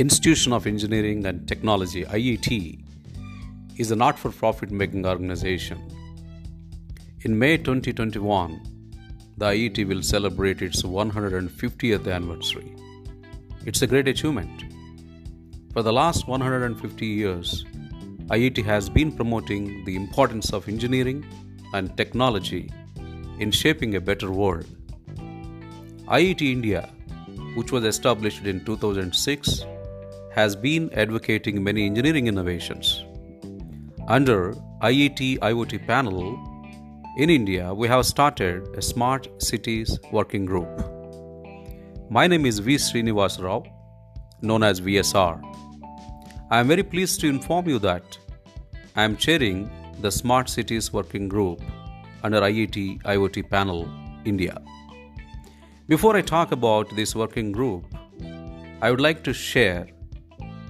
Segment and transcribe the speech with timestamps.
[0.00, 2.82] Institution of Engineering and Technology IET
[3.76, 5.78] is a not for profit making organization.
[7.20, 8.62] In May 2021,
[9.36, 12.74] the IET will celebrate its 150th anniversary.
[13.66, 14.64] It's a great achievement.
[15.74, 17.66] For the last 150 years,
[18.28, 21.26] IET has been promoting the importance of engineering
[21.74, 22.72] and technology
[23.38, 24.64] in shaping a better world.
[26.06, 26.88] IET India,
[27.54, 29.66] which was established in 2006,
[30.32, 33.04] has been advocating many engineering innovations.
[34.08, 36.38] Under IET IoT panel
[37.16, 40.68] in India, we have started a Smart Cities Working Group.
[42.08, 42.76] My name is V.
[42.76, 43.64] Srinivas Rao,
[44.40, 45.42] known as VSR.
[46.50, 48.18] I am very pleased to inform you that
[48.96, 49.70] I am chairing
[50.00, 51.60] the Smart Cities Working Group
[52.22, 53.88] under IET IoT panel
[54.24, 54.60] India.
[55.88, 57.84] Before I talk about this working group,
[58.80, 59.88] I would like to share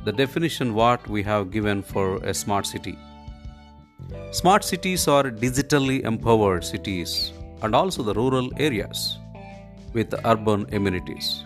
[0.04, 2.98] the definition what we have given for a smart city.
[4.32, 9.18] Smart cities are digitally empowered cities and also the rural areas
[9.92, 11.44] with urban amenities,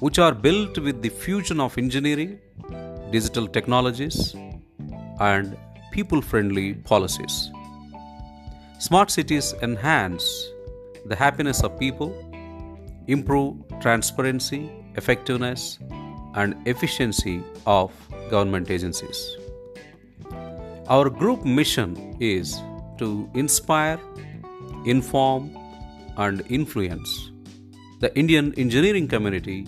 [0.00, 2.38] which are built with the fusion of engineering,
[3.10, 4.34] digital technologies,
[5.20, 5.56] and
[5.90, 7.50] people friendly policies.
[8.78, 10.48] Smart cities enhance
[11.06, 12.14] the happiness of people,
[13.08, 15.78] improve transparency, effectiveness,
[16.34, 17.92] and efficiency of
[18.30, 19.36] government agencies.
[20.88, 22.60] Our group mission is
[22.98, 24.00] to inspire,
[24.84, 25.56] inform,
[26.16, 27.30] and influence
[28.00, 29.66] the Indian engineering community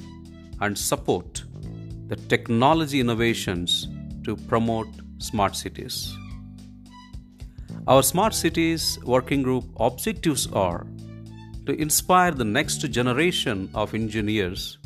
[0.61, 1.43] and support
[2.07, 3.89] the technology innovations
[4.25, 4.89] to promote
[5.19, 6.17] smart cities.
[7.87, 10.87] Our Smart Cities Working Group objectives are
[11.67, 14.79] to inspire the next generation of engineers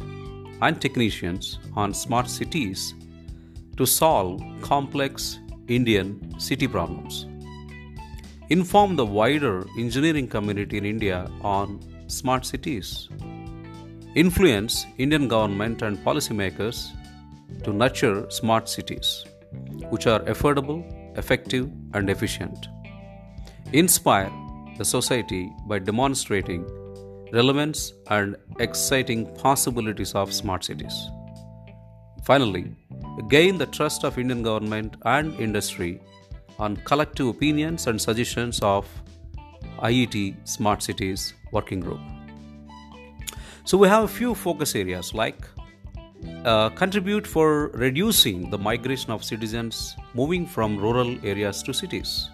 [0.63, 2.95] and technicians on smart cities
[3.77, 5.39] to solve complex
[5.69, 7.27] Indian city problems.
[8.51, 13.09] Inform the wider engineering community in India on smart cities.
[14.15, 16.91] Influence Indian government and policymakers
[17.65, 19.25] to nurture smart cities,
[19.91, 20.83] which are affordable,
[21.19, 22.69] effective, and efficient.
[23.73, 24.31] Inspire
[24.77, 26.65] the society by demonstrating
[27.35, 30.95] relevance and exciting possibilities of smart cities.
[32.25, 32.73] Finally,
[33.29, 36.01] gain the trust of Indian government and industry
[36.59, 38.87] on collective opinions and suggestions of
[39.81, 42.01] IET Smart Cities Working Group.
[43.65, 45.47] So we have a few focus areas like
[46.45, 52.31] uh, contribute for reducing the migration of citizens moving from rural areas to cities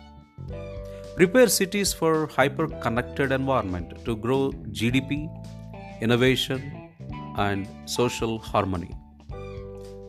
[1.21, 4.39] prepare cities for hyper connected environment to grow
[4.77, 5.17] gdp
[6.01, 6.63] innovation
[7.37, 8.91] and social harmony.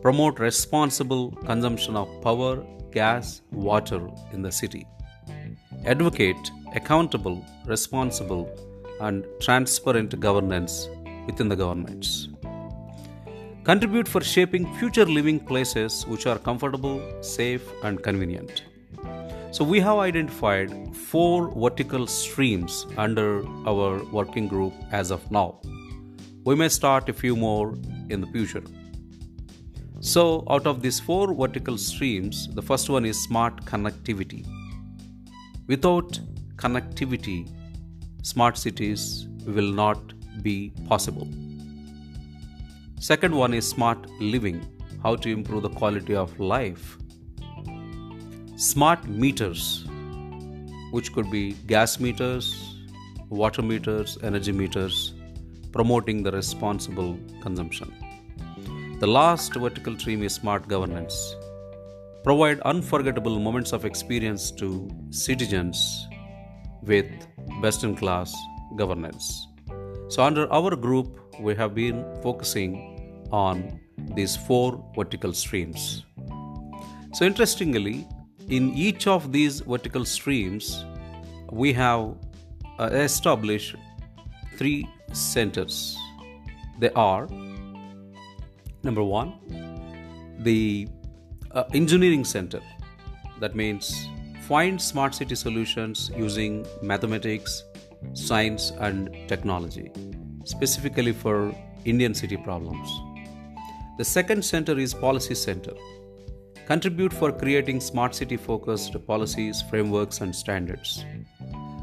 [0.00, 4.00] Promote responsible consumption of power gas water
[4.32, 4.86] in the city.
[5.84, 8.44] Advocate accountable responsible
[9.02, 10.88] and transparent governance
[11.26, 12.28] within the governments.
[13.64, 18.62] Contribute for shaping future living places which are comfortable safe and convenient
[19.52, 25.60] so we have identified four vertical streams under our working group as of now.
[26.44, 27.74] We may start a few more
[28.08, 28.62] in the future.
[30.00, 34.46] So, out of these four vertical streams, the first one is smart connectivity.
[35.66, 36.18] Without
[36.56, 37.46] connectivity,
[38.22, 41.28] smart cities will not be possible.
[42.98, 44.66] Second one is smart living,
[45.02, 46.96] how to improve the quality of life
[48.62, 49.84] smart meters,
[50.92, 52.76] which could be gas meters,
[53.28, 55.14] water meters, energy meters,
[55.72, 57.92] promoting the responsible consumption.
[59.00, 61.34] The last vertical stream is smart governance.
[62.22, 66.06] Provide unforgettable moments of experience to citizens
[66.82, 67.10] with
[67.60, 68.32] best in class
[68.76, 69.48] governance.
[70.08, 73.80] So, under our group, we have been focusing on
[74.14, 76.04] these four vertical streams.
[77.12, 78.06] So, interestingly,
[78.48, 80.84] in each of these vertical streams,
[81.50, 82.14] we have
[82.78, 83.76] uh, established
[84.56, 85.96] three centers.
[86.78, 87.28] They are
[88.82, 89.34] number one,
[90.40, 90.88] the
[91.52, 92.60] uh, engineering center.
[93.40, 94.08] That means
[94.48, 97.64] find smart city solutions using mathematics,
[98.14, 99.90] science, and technology,
[100.44, 101.54] specifically for
[101.84, 102.88] Indian city problems.
[103.98, 105.74] The second center is policy center
[106.66, 111.04] contribute for creating smart city focused policies, frameworks, and standards.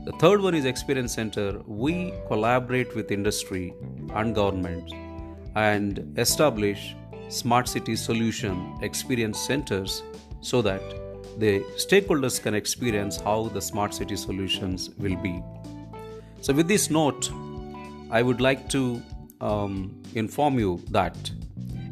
[0.05, 1.61] The third one is Experience Center.
[1.67, 3.73] We collaborate with industry
[4.15, 4.91] and government
[5.55, 6.95] and establish
[7.27, 10.03] smart city solution experience centers
[10.41, 10.81] so that
[11.37, 15.43] the stakeholders can experience how the smart city solutions will be.
[16.41, 17.29] So, with this note,
[18.09, 19.01] I would like to
[19.41, 21.15] um, inform you that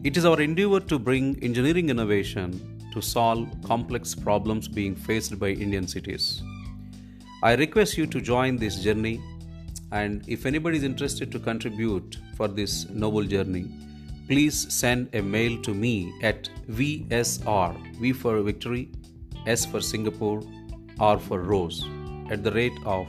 [0.03, 5.49] it is our endeavor to bring engineering innovation to solve complex problems being faced by
[5.49, 6.41] Indian cities.
[7.43, 9.21] I request you to join this journey,
[9.91, 13.65] and if anybody is interested to contribute for this noble journey,
[14.29, 16.49] please send a mail to me at
[16.79, 18.89] VSR, V for Victory,
[19.45, 20.41] S for Singapore,
[20.99, 21.85] R for Rose,
[22.31, 23.07] at the rate of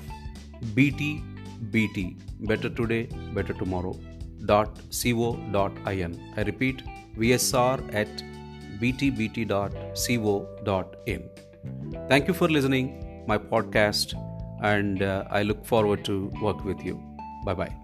[0.77, 3.05] BTBT, Better Today,
[3.35, 3.99] Better Tomorrow,
[4.45, 6.21] dot co dot in.
[6.37, 6.83] I repeat,
[7.17, 8.23] VSR at
[8.81, 10.09] btbt.co.in.
[12.09, 14.15] Thank you for listening my podcast
[14.63, 17.01] and uh, I look forward to work with you.
[17.45, 17.75] Bye bye.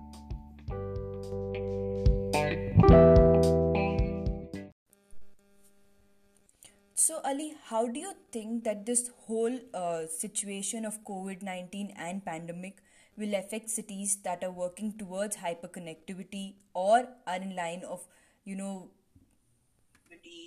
[6.97, 12.25] So, Ali, how do you think that this whole uh, situation of COVID 19 and
[12.25, 12.79] pandemic
[13.17, 18.07] will affect cities that are working towards hyperconnectivity or are in line of,
[18.45, 18.91] you know,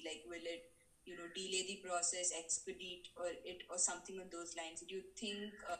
[0.08, 0.72] like will it
[1.06, 4.84] you know delay the process expedite or it or something on those lines?
[4.88, 5.78] Do you think uh,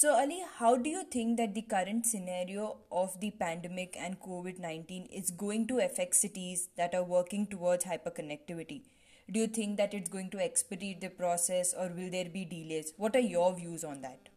[0.00, 2.68] so ali how do you think that the current scenario
[3.00, 8.82] of the pandemic and covid-19 is going to affect cities that are working towards hyperconnectivity?
[9.30, 12.92] Do you think that it's going to expedite the process or will there be delays?
[12.96, 14.31] What are your views on that